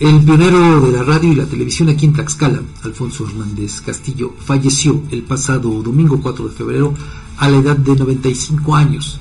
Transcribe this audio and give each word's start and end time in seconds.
El 0.00 0.24
pionero 0.24 0.80
de 0.80 0.92
la 0.92 1.02
radio 1.02 1.30
y 1.30 1.34
la 1.34 1.44
televisión 1.44 1.90
aquí 1.90 2.06
en 2.06 2.14
Tlaxcala, 2.14 2.62
Alfonso 2.84 3.26
Hernández 3.26 3.82
Castillo, 3.82 4.32
falleció 4.38 5.02
el 5.10 5.24
pasado 5.24 5.82
domingo 5.82 6.18
4 6.22 6.48
de 6.48 6.54
febrero 6.54 6.94
a 7.36 7.50
la 7.50 7.58
edad 7.58 7.76
de 7.76 7.94
95 7.94 8.76
años. 8.76 9.20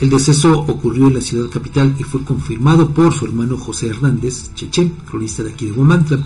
El 0.00 0.08
deceso 0.08 0.60
ocurrió 0.60 1.08
en 1.08 1.14
la 1.16 1.20
ciudad 1.20 1.50
capital 1.50 1.94
y 1.98 2.04
fue 2.04 2.24
confirmado 2.24 2.88
por 2.88 3.12
su 3.12 3.26
hermano 3.26 3.58
José 3.58 3.88
Hernández 3.88 4.54
Cheche, 4.54 4.92
cronista 5.06 5.42
de 5.42 5.50
aquí 5.50 5.66
de 5.66 5.72
Guamantla, 5.72 6.18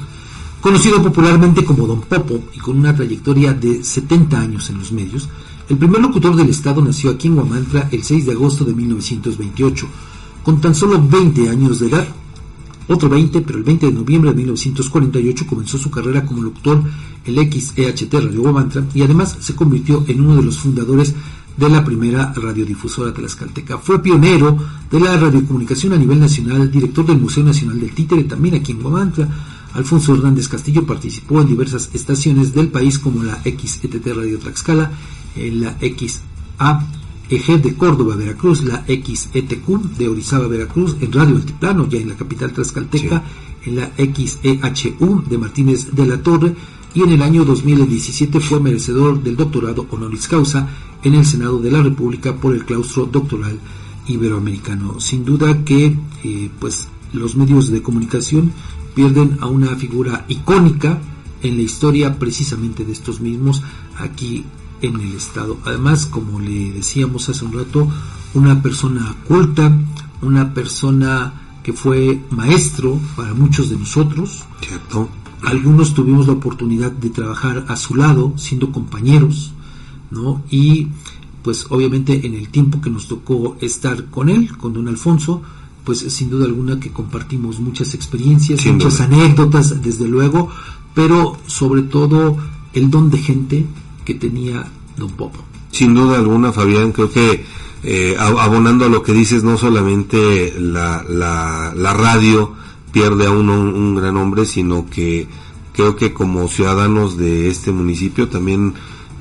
conocido 0.60 1.02
popularmente 1.02 1.64
como 1.64 1.88
Don 1.88 2.02
Popo 2.02 2.38
y 2.54 2.60
con 2.60 2.78
una 2.78 2.94
trayectoria 2.94 3.52
de 3.52 3.82
70 3.82 4.40
años 4.40 4.70
en 4.70 4.78
los 4.78 4.92
medios. 4.92 5.28
El 5.68 5.76
primer 5.76 6.00
locutor 6.00 6.36
del 6.36 6.50
estado 6.50 6.80
nació 6.82 7.10
aquí 7.10 7.26
en 7.26 7.34
Guamantla 7.34 7.88
el 7.90 8.04
6 8.04 8.26
de 8.26 8.32
agosto 8.32 8.64
de 8.64 8.74
1928, 8.74 9.88
con 10.44 10.60
tan 10.60 10.76
solo 10.76 11.02
20 11.04 11.48
años 11.48 11.80
de 11.80 11.88
edad 11.88 12.06
otro 12.88 13.08
20, 13.08 13.42
pero 13.42 13.58
el 13.58 13.64
20 13.64 13.86
de 13.86 13.92
noviembre 13.92 14.30
de 14.30 14.36
1948 14.36 15.46
comenzó 15.46 15.78
su 15.78 15.90
carrera 15.90 16.24
como 16.24 16.42
locutor 16.42 16.82
el 17.24 17.36
XEHT 17.36 18.12
Radio 18.14 18.42
Guamantra 18.42 18.84
y 18.94 19.02
además 19.02 19.36
se 19.40 19.54
convirtió 19.54 20.04
en 20.08 20.20
uno 20.22 20.36
de 20.36 20.42
los 20.42 20.58
fundadores 20.58 21.14
de 21.56 21.68
la 21.68 21.84
primera 21.84 22.32
radiodifusora 22.34 23.12
tlaxcalteca. 23.12 23.78
Fue 23.78 24.00
pionero 24.00 24.56
de 24.90 25.00
la 25.00 25.16
radiocomunicación 25.16 25.92
a 25.92 25.98
nivel 25.98 26.20
nacional, 26.20 26.70
director 26.70 27.04
del 27.04 27.18
Museo 27.18 27.44
Nacional 27.44 27.80
del 27.80 27.94
Títere, 27.94 28.24
también 28.24 28.54
aquí 28.54 28.72
en 28.72 28.82
Guamantra. 28.82 29.28
Alfonso 29.74 30.14
Hernández 30.14 30.48
Castillo 30.48 30.86
participó 30.86 31.40
en 31.40 31.48
diversas 31.48 31.90
estaciones 31.92 32.54
del 32.54 32.68
país 32.68 32.98
como 32.98 33.22
la 33.22 33.42
XETT 33.42 34.06
Radio 34.06 34.38
Tlaxcala, 34.38 34.90
la 35.36 35.76
XA 35.80 36.86
EG 37.30 37.60
de 37.62 37.74
Córdoba, 37.74 38.16
Veracruz, 38.16 38.64
la 38.64 38.84
XETQ 38.86 39.96
de 39.98 40.08
Orizaba, 40.08 40.48
Veracruz, 40.48 40.96
en 41.00 41.12
Radio 41.12 41.36
Altiplano, 41.36 41.88
ya 41.88 41.98
en 41.98 42.08
la 42.08 42.16
capital 42.16 42.52
tlaxcalteca, 42.52 43.22
en 43.64 43.76
la 43.76 43.90
XEHU 43.96 45.24
de 45.28 45.38
Martínez 45.38 45.90
de 45.92 46.06
la 46.06 46.22
Torre, 46.22 46.54
y 46.94 47.02
en 47.02 47.10
el 47.10 47.22
año 47.22 47.44
2017 47.44 48.40
fue 48.40 48.60
merecedor 48.60 49.22
del 49.22 49.36
doctorado 49.36 49.86
honoris 49.90 50.26
causa 50.26 50.68
en 51.02 51.14
el 51.14 51.24
Senado 51.24 51.58
de 51.60 51.70
la 51.70 51.82
República 51.82 52.34
por 52.34 52.54
el 52.54 52.64
claustro 52.64 53.06
doctoral 53.06 53.58
iberoamericano. 54.06 54.98
Sin 55.00 55.24
duda 55.24 55.64
que 55.64 55.94
eh, 56.24 56.50
pues 56.58 56.88
los 57.12 57.36
medios 57.36 57.70
de 57.70 57.82
comunicación 57.82 58.52
pierden 58.94 59.38
a 59.40 59.46
una 59.46 59.76
figura 59.76 60.24
icónica 60.28 60.98
en 61.42 61.56
la 61.56 61.62
historia 61.62 62.18
precisamente 62.18 62.84
de 62.84 62.92
estos 62.92 63.20
mismos 63.20 63.62
aquí 63.98 64.44
en 64.82 65.00
el 65.00 65.14
Estado. 65.14 65.58
Además, 65.64 66.06
como 66.06 66.40
le 66.40 66.72
decíamos 66.72 67.28
hace 67.28 67.44
un 67.44 67.52
rato, 67.52 67.88
una 68.34 68.62
persona 68.62 69.14
culta, 69.26 69.76
una 70.22 70.54
persona 70.54 71.32
que 71.62 71.72
fue 71.72 72.22
maestro 72.30 72.98
para 73.16 73.34
muchos 73.34 73.70
de 73.70 73.76
nosotros. 73.76 74.44
Cierto. 74.60 75.08
Algunos 75.42 75.94
tuvimos 75.94 76.26
la 76.26 76.32
oportunidad 76.32 76.90
de 76.90 77.10
trabajar 77.10 77.64
a 77.68 77.76
su 77.76 77.94
lado, 77.94 78.32
siendo 78.36 78.72
compañeros, 78.72 79.52
¿no? 80.10 80.42
Y 80.50 80.88
pues 81.42 81.66
obviamente 81.70 82.26
en 82.26 82.34
el 82.34 82.48
tiempo 82.48 82.80
que 82.80 82.90
nos 82.90 83.06
tocó 83.06 83.56
estar 83.60 84.06
con 84.06 84.28
él, 84.28 84.56
con 84.56 84.72
don 84.72 84.88
Alfonso, 84.88 85.42
pues 85.84 86.00
sin 86.00 86.28
duda 86.28 86.44
alguna 86.44 86.80
que 86.80 86.90
compartimos 86.90 87.60
muchas 87.60 87.94
experiencias, 87.94 88.66
muchas 88.66 89.00
anécdotas, 89.00 89.80
desde 89.80 90.08
luego, 90.08 90.50
pero 90.94 91.38
sobre 91.46 91.82
todo 91.82 92.36
el 92.74 92.90
don 92.90 93.10
de 93.10 93.18
gente 93.18 93.66
que 94.08 94.14
tenía 94.14 94.64
Don 94.96 95.10
Popo. 95.10 95.44
Sin 95.70 95.92
duda 95.92 96.16
alguna, 96.16 96.50
Fabián, 96.50 96.92
creo 96.92 97.10
que 97.10 97.44
eh, 97.84 98.16
abonando 98.18 98.86
a 98.86 98.88
lo 98.88 99.02
que 99.02 99.12
dices, 99.12 99.44
no 99.44 99.58
solamente 99.58 100.54
la, 100.58 101.04
la, 101.06 101.92
radio 101.92 102.54
pierde 102.90 103.26
a 103.26 103.30
uno 103.30 103.60
un, 103.60 103.94
gran 103.94 104.16
hombre, 104.16 104.46
sino 104.46 104.88
que 104.88 105.28
creo 105.74 105.94
que 105.94 106.14
como 106.14 106.48
ciudadanos 106.48 107.18
de 107.18 107.48
este 107.48 107.70
municipio 107.70 108.28
también 108.28 108.72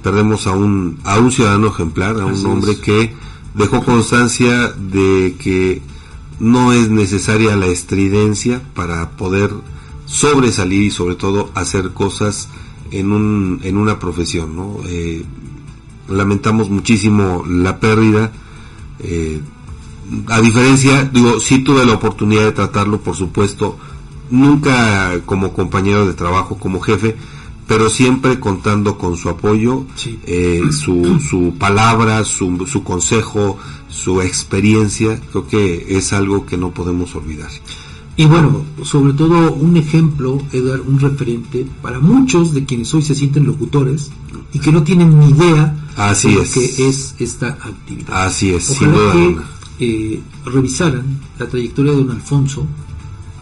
perdemos 0.04 0.48
a 0.48 0.54
un, 0.54 1.00
a 1.04 1.20
un 1.20 1.34
ciudadano 1.34 1.68
ejemplar, 1.68 2.18
a 2.22 2.26
un 2.26 2.46
hombre 2.46 2.80
que 2.80 3.14
dejó 3.56 3.84
constancia 3.84 4.70
de 4.70 5.36
que 5.38 5.82
no 6.40 6.72
es 6.72 6.90
necesaria 6.90 7.58
la 7.58 7.66
estridencia 7.66 8.62
para 8.74 9.10
poder 9.18 9.52
sobresalir 10.06 10.84
y 10.84 10.92
sobre 10.92 11.16
todo 11.16 11.52
hacer 11.56 11.92
cosas 11.92 12.48
en, 12.92 13.12
un, 13.12 13.60
en 13.64 13.78
una 13.78 14.00
profesión, 14.00 14.56
¿no? 14.56 14.78
Eh, 14.86 15.24
lamentamos 16.10 16.70
muchísimo 16.70 17.44
la 17.48 17.80
pérdida. 17.80 18.32
Eh, 19.00 19.42
a 20.28 20.42
diferencia, 20.42 21.04
digo, 21.04 21.40
sí 21.40 21.60
tuve 21.60 21.86
la 21.86 21.94
oportunidad 21.94 22.44
de 22.46 22.52
tratarlo, 22.54 23.02
por 23.02 23.16
supuesto, 23.16 23.78
nunca 24.30 25.20
como 25.26 25.54
compañero 25.54 26.06
de 26.06 26.14
trabajo, 26.14 26.58
como 26.58 26.80
jefe, 26.80 27.16
pero 27.68 27.90
siempre 27.90 28.40
contando 28.40 28.98
con 28.98 29.18
su 29.18 29.28
apoyo, 29.30 29.86
eh, 30.26 30.62
su, 30.72 31.20
su 31.20 31.56
palabra, 31.60 32.24
su, 32.24 32.66
su 32.66 32.84
consejo, 32.84 33.58
su 33.90 34.22
experiencia, 34.22 35.20
creo 35.32 35.48
que 35.48 35.98
es 35.98 36.14
algo 36.14 36.46
que 36.46 36.58
no 36.58 36.72
podemos 36.72 37.14
olvidar. 37.16 37.50
Y 38.20 38.26
bueno, 38.26 38.66
sobre 38.84 39.14
todo 39.14 39.54
un 39.54 39.78
ejemplo, 39.78 40.42
Edgar, 40.52 40.82
un 40.82 41.00
referente 41.00 41.68
para 41.84 42.00
muchos 42.00 42.52
de 42.52 42.66
quienes 42.66 42.92
hoy 42.96 43.04
se 43.04 43.14
sienten 43.14 43.46
locutores 43.46 44.10
y 44.52 44.60
que 44.60 44.72
no 44.72 44.82
tienen 44.82 45.20
ni 45.20 45.30
idea 45.30 45.88
Así 45.96 46.30
de 46.30 46.34
lo 46.34 46.42
que 46.42 46.90
es 46.90 47.14
esta 47.20 47.50
actividad. 47.50 48.26
Así 48.26 48.50
es, 48.50 48.72
Ojalá 48.72 49.12
que 49.12 49.38
eh, 49.80 50.22
revisaran 50.46 51.06
la 51.38 51.48
trayectoria 51.48 51.92
de 51.92 52.00
don 52.00 52.10
Alfonso 52.10 52.66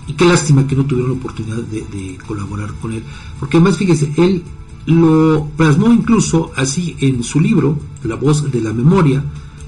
y 0.07 0.13
qué 0.13 0.25
lástima 0.25 0.67
que 0.67 0.75
no 0.75 0.85
tuvieron 0.85 1.13
la 1.13 1.17
oportunidad 1.19 1.63
de, 1.63 2.17
colaborar 2.27 2.73
con 2.73 2.91
él, 2.91 3.03
porque 3.39 3.57
además 3.57 3.77
fíjese, 3.77 4.11
él 4.17 4.43
lo 4.87 5.47
plasmó 5.55 5.91
incluso 5.93 6.51
así 6.57 6.97
en 6.99 7.23
su 7.23 7.39
libro, 7.39 7.79
La 8.03 8.15
voz 8.15 8.51
de 8.51 8.59
la 8.59 8.73
memoria, 8.73 9.23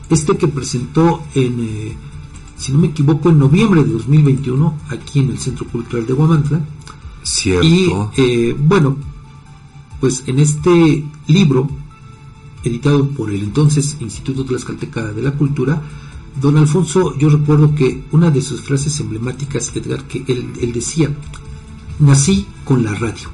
este 0.09 0.35
que 0.35 0.49
presentó 0.49 1.23
en... 1.33 1.59
Eh, 1.61 1.97
si 2.57 2.71
no 2.71 2.79
me 2.79 2.87
equivoco, 2.87 3.29
en 3.29 3.39
noviembre 3.39 3.83
de 3.83 3.91
2021, 3.91 4.77
aquí 4.89 5.19
en 5.19 5.29
el 5.29 5.37
Centro 5.37 5.67
Cultural 5.67 6.05
de 6.05 6.13
Guamantla. 6.13 6.61
Cierto. 7.23 7.67
Y 7.67 7.91
eh, 8.17 8.55
bueno, 8.57 8.97
pues 9.99 10.23
en 10.27 10.39
este 10.39 11.05
libro, 11.27 11.69
editado 12.63 13.07
por 13.09 13.31
el 13.31 13.43
entonces 13.43 13.97
Instituto 13.99 14.43
Tlaxcalteca 14.45 15.11
de 15.11 15.21
la 15.21 15.31
Cultura, 15.31 15.81
don 16.39 16.57
Alfonso, 16.57 17.17
yo 17.17 17.29
recuerdo 17.29 17.75
que 17.75 18.05
una 18.11 18.31
de 18.31 18.41
sus 18.41 18.61
frases 18.61 18.99
emblemáticas, 18.99 19.71
Edgar, 19.75 20.03
que 20.03 20.23
él, 20.27 20.71
decía, 20.73 21.09
nací 21.99 22.45
con 22.63 22.83
la 22.83 22.93
radio. 22.95 23.29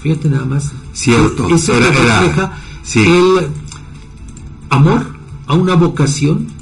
Fíjate 0.00 0.30
nada 0.30 0.46
más. 0.46 0.72
Cierto. 0.92 1.48
Eso 1.48 1.78
refleja 1.78 2.58
el 2.94 3.48
amor 4.70 5.06
a 5.46 5.54
una 5.54 5.74
vocación 5.74 6.59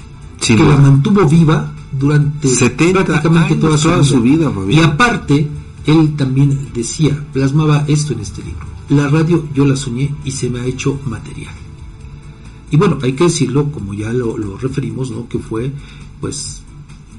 que 0.57 0.65
la 0.65 0.77
mantuvo 0.77 1.27
viva 1.27 1.73
durante 1.93 2.49
70 2.49 3.05
prácticamente 3.05 3.57
toda, 3.57 3.79
su, 4.05 4.21
vida. 4.21 4.53
y 4.69 4.81
aparte, 4.81 5.49
él 5.87 6.15
también 6.17 6.69
decía, 6.75 7.25
plasmaba 7.33 7.85
esto 7.89 8.13
en 8.13 8.21
este 8.21 8.43
libro. 8.43 8.67
La 8.91 9.09
radio 9.09 9.47
yo 9.55 9.65
la 9.65 9.77
soñé 9.77 10.15
y 10.25 10.31
se 10.31 10.49
me 10.49 10.61
ha 10.61 10.65
hecho 10.65 10.99
material. 11.07 11.55
Y 12.71 12.77
bueno, 12.77 12.99
hay 13.03 13.13
que 13.13 13.25
decirlo, 13.25 13.71
como 13.71 13.95
ya 13.95 14.13
lo, 14.13 14.37
referimos, 14.59 15.11
¿no? 15.11 15.29
que 15.29 15.39
fue 15.39 15.73
pues 16.21 16.63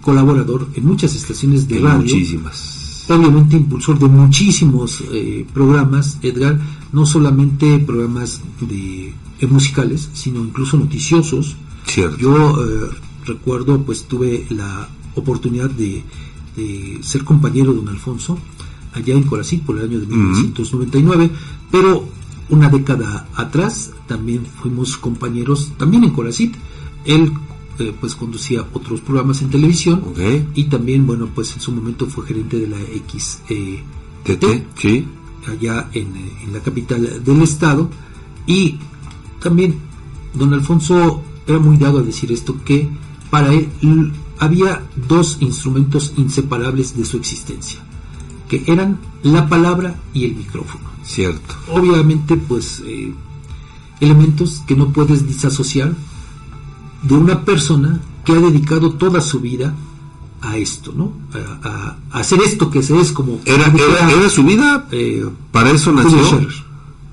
colaborador 0.01 0.67
en 0.75 0.85
muchas 0.85 1.16
estaciones 1.16 1.67
de 1.67 1.79
radio. 1.79 2.00
Muchísimas. 2.00 3.06
Obviamente 3.09 3.57
impulsor 3.57 3.97
de 3.97 4.07
muchísimos 4.07 5.03
eh, 5.11 5.46
programas, 5.51 6.19
Edgar, 6.22 6.59
no 6.91 7.07
solamente 7.07 7.79
programas 7.79 8.40
de, 8.61 9.13
eh, 9.40 9.47
musicales, 9.47 10.09
sino 10.13 10.41
incluso 10.41 10.78
noticiosos. 10.78 11.56
Cierto. 11.88 12.17
Yo 12.17 12.63
eh, 12.63 12.90
recuerdo, 13.29 13.81
pues 13.84 14.03
tuve 14.06 14.45
la 14.50 14.90
oportunidad 15.16 15.69
de, 15.69 16.03
ser 17.01 17.23
compañero 17.23 17.72
de 17.72 17.78
don 17.78 17.88
Alfonso 17.88 18.38
allá 18.94 19.13
en 19.13 19.23
Corazín 19.23 19.61
por 19.61 19.78
el 19.78 19.85
año 19.85 19.99
de 20.02 20.08
1999, 20.08 21.31
pero 21.72 22.05
una 22.49 22.67
década 22.67 23.29
atrás 23.35 23.91
también 24.08 24.46
fuimos 24.46 24.97
compañeros 24.97 25.72
también 25.78 26.03
en 26.03 26.09
Coracit. 26.09 26.55
Él 27.05 27.31
eh, 27.78 27.93
pues 27.97 28.16
conducía 28.16 28.67
otros 28.73 28.99
programas 28.99 29.41
en 29.41 29.49
televisión 29.49 30.03
y 30.53 30.66
también 30.66 31.08
bueno 31.08 31.29
pues 31.34 31.53
en 31.53 31.61
su 31.61 31.72
momento 31.72 32.08
fue 32.08 32.25
gerente 32.25 32.59
de 32.59 32.67
la 32.67 32.78
XTT 32.78 34.43
sí. 34.75 35.05
allá 35.47 35.90
en, 35.93 36.08
en, 36.43 36.52
la 36.52 36.59
capital 36.59 37.23
del 37.23 37.41
estado 37.41 37.90
y 38.46 38.79
también 39.40 39.75
don 40.34 40.53
Alfonso 40.53 41.23
era 41.47 41.59
muy 41.59 41.78
dado 41.78 41.99
a 41.99 42.03
decir 42.03 42.34
esto 42.34 42.58
que 42.66 42.90
para 43.29 43.53
él 43.53 43.70
había 44.40 44.84
dos 45.08 45.37
instrumentos 45.41 46.14
inseparables 46.17 46.97
de 46.97 47.05
su 47.05 47.17
existencia, 47.17 47.79
que 48.47 48.64
eran 48.67 48.99
la 49.23 49.47
palabra 49.47 49.96
y 50.14 50.26
el 50.26 50.35
micrófono. 50.35 50.90
Cierto. 51.03 51.55
Obviamente, 51.72 52.37
pues, 52.37 52.81
eh, 52.85 53.14
elementos 53.99 54.64
que 54.67 54.76
no 54.76 54.90
puedes 54.90 55.28
disasociar 55.28 55.93
de 57.03 57.14
una 57.14 57.43
persona 57.46 57.99
que 58.23 58.34
ha 58.34 58.40
dedicado 58.40 58.93
toda 58.93 59.22
su 59.22 59.40
vida 59.40 59.73
a 60.41 60.58
esto, 60.58 60.93
¿no? 60.96 61.11
A, 61.64 61.97
hacer 62.11 62.40
esto 62.41 62.70
que 62.70 62.82
se 62.82 62.97
es 62.99 63.11
como... 63.11 63.40
Era, 63.46 63.67
era, 63.67 64.29
su 64.29 64.43
vida, 64.43 64.87
eh, 64.91 65.28
para 65.52 65.72
eso 65.72 65.91
nació. 65.91 66.47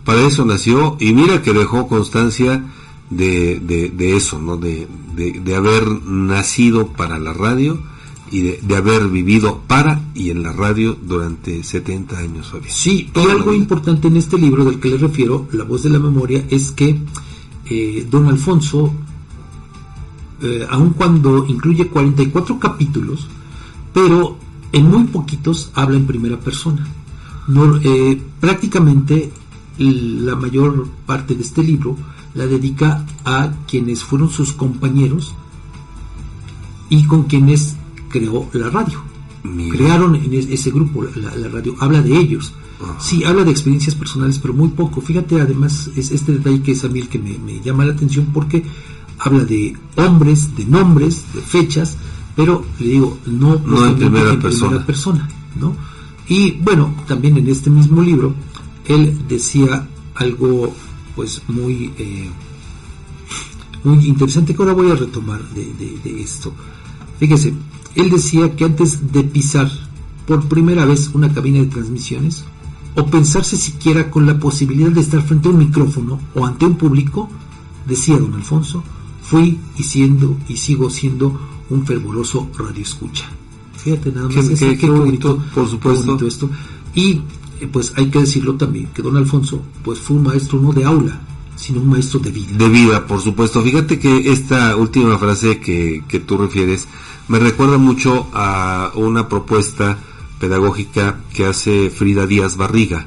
Para 0.05 0.21
eso 0.21 0.45
nació 0.45 0.97
y 1.01 1.13
mira 1.13 1.43
que 1.43 1.53
dejó 1.53 1.89
constancia 1.89 2.63
de, 3.11 3.61
de, 3.95 4.17
eso, 4.17 4.39
¿no? 4.39 4.57
De, 4.57 4.87
de, 5.15 5.55
haber 5.55 6.03
nacido 6.05 6.89
para 6.89 7.19
la 7.19 7.33
radio 7.33 7.79
y 8.31 8.41
de, 8.43 8.77
haber 8.77 9.09
vivido 9.09 9.63
para 9.67 10.03
y 10.15 10.31
en 10.31 10.43
la 10.43 10.53
radio 10.53 10.97
durante 11.01 11.63
70 11.63 12.19
años. 12.19 12.53
Sí, 12.69 13.11
y 13.15 13.21
algo 13.31 13.53
importante 13.53 14.09
en 14.09 14.17
este 14.17 14.39
libro 14.39 14.65
del 14.65 14.81
que 14.81 14.91
le 14.91 14.99
refiero, 14.99 15.49
La 15.53 15.65
voz 15.65 15.85
de 15.85 15.91
la 15.91 15.99
memoria, 15.99 16.45
es 16.51 16.73
que 16.73 16.99
eh, 17.69 18.07
don 18.11 18.29
Alfonso, 18.29 18.93
eh, 20.43 20.67
aun 20.69 20.91
cuando 20.91 21.47
incluye 21.47 21.89
44 21.89 22.59
capítulos, 22.59 23.29
pero 23.93 24.37
en 24.73 24.91
muy 24.91 25.05
poquitos 25.05 25.71
habla 25.75 25.97
en 25.97 26.07
primera 26.07 26.39
persona. 26.39 26.87
No, 27.49 27.77
eh, 27.77 28.21
prácticamente 28.41 29.31
la 29.79 30.35
mayor 30.35 30.89
parte 31.07 31.35
de 31.35 31.43
este 31.43 31.63
libro 31.63 31.97
la 32.37 32.47
dedica 32.47 33.05
a 33.25 33.53
quienes 33.67 34.05
fueron 34.05 34.31
sus 34.31 34.53
compañeros 34.53 35.35
y 36.89 37.05
con 37.05 37.25
quienes 37.25 37.77
creó 38.09 38.49
la 38.53 38.71
radio. 38.71 39.03
Crearon 39.71 40.17
en 40.17 40.33
ese 40.35 40.71
grupo 40.71 41.05
la, 41.05 41.49
radio, 41.49 41.75
habla 41.79 42.03
de 42.03 42.17
ellos. 42.17 42.53
Sí, 42.99 43.25
habla 43.25 43.45
de 43.45 43.53
experiencias 43.53 43.95
personales, 43.95 44.39
pero 44.39 44.53
muy 44.53 44.69
poco. 44.69 45.01
Fíjate, 45.01 45.41
además, 45.41 45.89
es 45.97 46.11
este 46.11 46.33
detalle 46.33 46.63
que 46.63 46.73
es 46.73 46.85
a 46.85 46.89
mí 46.89 47.01
el 47.01 47.09
que 47.09 47.19
me, 47.19 47.61
llama 47.65 47.85
la 47.85 47.93
atención 47.93 48.27
porque 48.35 48.65
habla 49.19 49.45
de 49.45 49.75
hombres, 49.97 50.55
de 50.57 50.67
nombres, 50.67 51.25
de 51.33 51.41
fechas, 51.41 51.97
pero 52.35 52.65
le 52.81 52.87
digo, 52.89 53.19
no, 53.27 53.57
no 53.65 53.87
en, 53.87 53.97
primera, 53.97 54.39
persona. 54.39 54.85
persona. 54.85 55.29
¿no? 55.59 55.75
Y 56.29 56.53
bueno, 56.53 56.95
también 57.07 57.39
en 57.39 57.49
este 57.49 57.71
mismo 57.71 58.03
libro, 58.03 58.35
él 58.85 59.17
decía 59.29 59.89
algo 60.17 60.75
pues 61.17 61.43
muy, 61.49 61.93
eh, 61.99 62.29
muy 63.83 64.07
interesante 64.07 64.55
que 64.55 64.63
ahora 64.63 64.75
voy 64.75 64.91
a 64.91 64.95
retomar 64.95 65.41
de, 65.51 66.23
esto. 66.23 66.53
Fíjese, 67.19 67.55
él 67.95 68.11
decía 68.11 68.55
que 68.55 68.65
antes 68.65 69.11
de 69.11 69.25
pisar 69.25 69.71
por 70.27 70.47
primera 70.47 70.85
vez 70.85 71.11
una 71.15 71.33
cabina 71.33 71.61
de 71.61 71.67
transmisiones, 71.67 72.45
o 72.95 73.07
pensarse 73.07 73.57
siquiera 73.57 74.11
con 74.11 74.27
la 74.27 74.39
posibilidad 74.39 74.91
de 74.91 75.01
estar 75.01 75.23
frente 75.23 75.49
a 75.49 75.51
un 75.51 75.59
micrófono 75.59 76.19
o 76.35 76.47
ante 76.47 76.65
un 76.65 76.77
público, 76.77 77.29
decía 77.87 78.19
don 78.19 78.35
Alfonso, 78.35 78.83
fui 79.23 79.59
y 79.77 79.83
siendo 79.83 80.37
y 80.49 80.57
sigo 80.57 80.89
siendo 80.89 81.39
un 81.69 81.85
fervoroso 81.85 82.49
radioescucha. 82.57 83.27
Fíjate 83.77 84.13
nada 84.13 84.29
más, 84.29 84.49
qué, 84.59 84.91
bonito, 84.91 85.43
por 85.55 85.69
supuesto. 85.69 86.27
esto. 86.27 86.51
Y 86.95 87.21
pues 87.71 87.93
hay 87.97 88.11
que 88.11 88.21
decirlo 88.21 88.55
también, 88.55 88.89
que 88.95 89.03
don 89.03 89.17
Alfonso 89.17 89.63
pues 89.83 89.99
fue 89.99 90.17
un 90.17 90.25
maestro 90.25 90.61
no 90.61 90.73
de 90.73 90.85
aula, 90.85 91.21
sino 91.57 91.81
un 91.81 91.89
maestro 91.89 92.21
de 92.21 92.31
vida. 92.31 92.57
De 92.57 92.69
vida, 92.69 93.07
por 93.07 93.21
supuesto. 93.21 93.63
Fíjate 93.63 93.99
que 93.99 94.31
esta 94.31 94.77
última 94.77 95.19
frase 95.19 95.59
que, 95.59 96.05
que 96.09 96.21
tú 96.21 96.37
refieres 96.37 96.87
me 97.29 97.39
recuerda 97.39 97.79
mucho 97.79 98.29
a 98.33 98.93
una 98.95 99.29
propuesta 99.29 99.99
pedagógica 100.39 101.21
que 101.33 101.47
hace 101.47 101.91
Frida 101.91 102.27
Díaz 102.27 102.57
Barriga, 102.57 103.07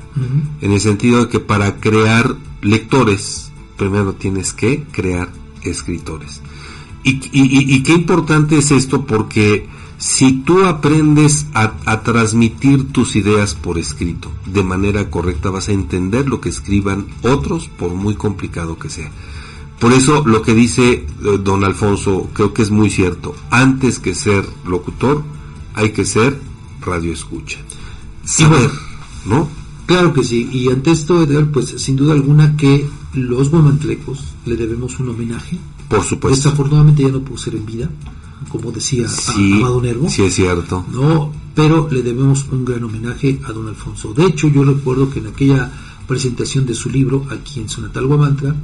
en 0.62 0.72
el 0.72 0.82
sentido 0.82 1.26
de 1.26 1.30
que 1.30 1.40
para 1.40 1.76
crear 1.80 2.36
lectores, 2.62 3.52
primero 3.78 4.14
tienes 4.14 4.54
que 4.54 4.84
crear 4.92 5.30
escritores. 5.62 6.42
Y, 7.04 7.12
y, 7.32 7.76
y 7.76 7.84
qué 7.84 7.94
importante 7.94 8.58
es 8.58 8.72
esto 8.72 9.06
porque 9.06 9.68
si 10.00 10.32
tú 10.32 10.64
aprendes 10.64 11.48
a, 11.54 12.02
transmitir 12.04 12.94
tus 12.94 13.18
ideas 13.18 13.54
por 13.54 13.78
escrito 13.78 14.32
de 14.46 14.64
manera 14.64 15.10
correcta, 15.10 15.50
vas 15.50 15.68
a 15.68 15.74
entender 15.74 16.30
lo 16.30 16.40
que 16.40 16.48
escriban 16.48 17.08
otros, 17.22 17.68
por 17.68 17.94
muy 17.94 18.16
complicado 18.16 18.80
que 18.80 18.90
sea. 18.90 19.12
Por 19.78 19.92
eso 19.92 20.24
lo 20.26 20.42
que 20.42 20.54
dice 20.54 20.92
eh, 20.92 21.06
don 21.44 21.66
Alfonso 21.66 22.30
creo 22.34 22.54
que 22.54 22.62
es 22.62 22.72
muy 22.72 22.90
cierto. 22.90 23.36
Antes 23.52 24.00
que 24.00 24.16
ser 24.16 24.48
locutor, 24.66 25.22
hay 25.74 25.92
que 25.92 26.06
ser 26.06 26.40
radioescucha. 26.80 27.60
Saber, 28.24 28.72
¿no? 29.26 29.50
Claro 29.86 30.14
que 30.14 30.24
sí. 30.24 30.50
Y 30.50 30.70
ante 30.70 30.92
esto, 30.92 31.22
Edgar, 31.22 31.52
pues 31.52 31.76
sin 31.78 31.98
duda 31.98 32.14
alguna 32.14 32.56
que 32.56 32.88
los 33.14 33.50
guamantlecos 33.50 34.34
le 34.46 34.56
debemos 34.56 34.98
un 35.00 35.10
homenaje. 35.10 35.58
Por 35.90 36.04
supuesto. 36.04 36.38
Desafortunadamente 36.38 37.04
ya 37.04 37.10
no 37.10 37.22
pudo 37.22 37.38
ser 37.38 37.56
en 37.56 37.66
vida 37.66 37.90
como 38.48 38.72
decía 38.72 39.08
Amado 39.36 39.82
Nervo. 39.82 40.10
Sí, 40.10 40.24
es 40.24 40.36
cierto. 40.36 40.86
No, 40.92 41.32
pero 41.56 41.90
le 41.92 42.02
debemos 42.02 42.46
un 42.52 42.64
gran 42.66 42.84
homenaje 42.84 43.40
a 43.46 43.52
don 43.52 43.68
Alfonso. 43.68 44.14
De 44.14 44.26
hecho, 44.26 44.48
yo 44.48 44.64
recuerdo 44.64 45.10
que 45.10 45.20
en 45.20 45.28
aquella 45.28 45.72
presentación 46.08 46.66
de 46.66 46.74
su 46.74 46.90
libro, 46.90 47.26
aquí 47.30 47.60
en 47.60 47.70
su 47.70 47.82
natal 47.82 48.08
Guamantra, 48.08 48.56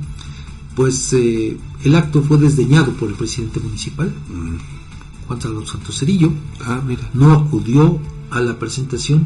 pues 0.75 1.13
eh, 1.13 1.57
el 1.83 1.95
acto 1.95 2.21
fue 2.21 2.37
desdeñado 2.37 2.93
por 2.93 3.09
el 3.09 3.15
presidente 3.15 3.59
municipal, 3.59 4.07
mm. 4.07 5.27
Juan 5.27 5.41
Salvador 5.41 5.67
Santos 5.67 5.97
Cerillo. 5.99 6.31
Ah, 6.65 6.81
mira. 6.85 7.09
No 7.13 7.33
acudió 7.33 7.99
a 8.31 8.41
la 8.41 8.57
presentación 8.57 9.25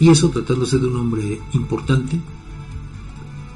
y 0.00 0.10
eso 0.10 0.30
tratándose 0.30 0.78
de 0.78 0.86
un 0.86 0.96
hombre 0.96 1.40
importante 1.52 2.20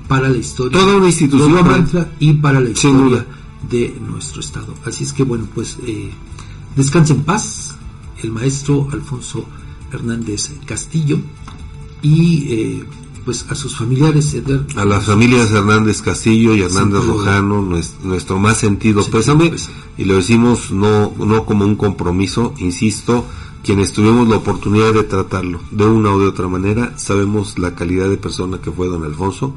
para 0.08 0.28
la 0.28 0.36
historia 0.36 0.78
toda 0.78 0.96
una 0.96 1.06
institución 1.06 1.54
de 1.54 1.60
Guamantra 1.62 2.12
y 2.18 2.32
para 2.34 2.60
la 2.60 2.70
historia 2.70 3.26
de 3.70 3.96
nuestro 4.00 4.40
estado. 4.40 4.74
Así 4.84 5.04
es 5.04 5.12
que 5.12 5.24
bueno, 5.24 5.46
pues 5.54 5.78
eh, 5.86 6.12
Descanse 6.76 7.12
en 7.12 7.24
paz 7.24 7.74
el 8.22 8.32
maestro 8.32 8.88
Alfonso 8.92 9.44
Hernández 9.92 10.50
Castillo 10.64 11.18
y 12.00 12.46
eh, 12.48 12.84
pues 13.26 13.44
a 13.50 13.54
sus 13.54 13.76
familiares 13.76 14.34
a 14.76 14.84
las 14.84 15.04
familias 15.04 15.50
Hernández 15.50 16.00
Castillo 16.00 16.54
y 16.54 16.62
Hernández 16.62 17.04
Rojano 17.04 17.60
nuestro, 17.60 18.38
más 18.38 18.58
sentido 18.58 19.04
pésame. 19.04 19.52
y 19.98 20.04
lo 20.04 20.14
decimos 20.14 20.70
no 20.70 21.12
no 21.18 21.44
como 21.44 21.66
un 21.66 21.76
compromiso 21.76 22.54
insisto 22.58 23.26
quienes 23.62 23.92
tuvimos 23.92 24.26
la 24.28 24.36
oportunidad 24.36 24.94
de 24.94 25.02
tratarlo 25.02 25.60
de 25.70 25.84
una 25.84 26.10
u 26.14 26.20
de 26.20 26.26
otra 26.26 26.48
manera 26.48 26.94
sabemos 26.96 27.58
la 27.58 27.74
calidad 27.74 28.08
de 28.08 28.16
persona 28.16 28.62
que 28.62 28.72
fue 28.72 28.88
don 28.88 29.04
Alfonso 29.04 29.54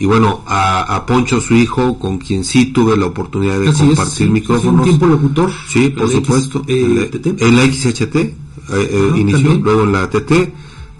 y 0.00 0.06
bueno, 0.06 0.42
a, 0.46 1.04
Poncho, 1.06 1.42
su 1.42 1.54
hijo, 1.54 1.98
con 1.98 2.16
quien 2.16 2.42
sí 2.42 2.72
tuve 2.72 2.96
la 2.96 3.04
oportunidad 3.04 3.60
de 3.60 3.70
compartir 3.70 4.30
micrófonos. 4.30 4.80
¿Un 4.80 4.84
tiempo 4.84 5.06
locutor? 5.06 5.50
Sí, 5.68 5.90
por 5.90 6.08
supuesto. 6.08 6.64
Eh, 6.66 7.10
en, 7.38 7.56
la, 7.56 7.66
XHT, 7.70 8.16
eh, 8.16 8.34
eh, 8.70 9.12
inició, 9.16 9.52
luego 9.56 9.82
en 9.82 9.92
la 9.92 10.08
TT. 10.08 10.54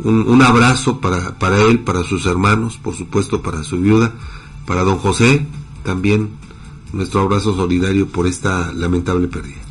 Un, 0.04 0.28
un, 0.28 0.42
abrazo 0.42 1.00
para, 1.00 1.38
para 1.38 1.62
él, 1.62 1.78
para 1.78 2.04
sus 2.04 2.26
hermanos, 2.26 2.76
por 2.76 2.94
supuesto, 2.94 3.40
para 3.40 3.64
su 3.64 3.78
viuda, 3.78 4.12
para 4.66 4.84
don 4.84 4.98
José, 4.98 5.46
también 5.82 6.28
nuestro 6.92 7.22
abrazo 7.22 7.56
solidario 7.56 8.06
por 8.06 8.26
esta 8.26 8.70
lamentable 8.74 9.28
pérdida. 9.28 9.62